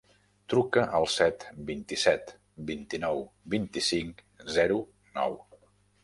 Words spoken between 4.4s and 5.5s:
zero, nou.